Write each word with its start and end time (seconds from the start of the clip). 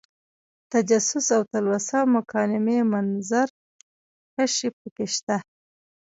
تجسس 0.71 1.27
او 1.35 1.41
تلوسه 1.51 1.99
مکالمې 2.15 2.77
منظر 2.93 3.47
کشۍ 4.33 4.69
پکې 4.77 5.07
شته. 5.15 5.37